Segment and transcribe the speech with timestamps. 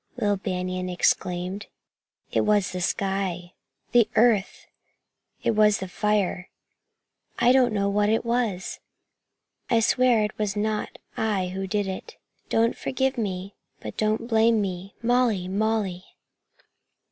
[0.15, 1.67] Will Banion exclaimed.
[2.31, 3.53] "It was the sky,
[3.91, 4.65] the earth!
[5.43, 6.49] It was the fire!
[7.37, 8.79] I don't know what it was!
[9.69, 12.17] I swear it was not I who did it!
[12.49, 14.95] Don't forgive me, but don't blame me.
[15.03, 15.47] Molly!
[15.47, 16.03] Molly!